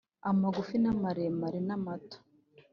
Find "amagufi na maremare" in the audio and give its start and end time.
0.29-1.59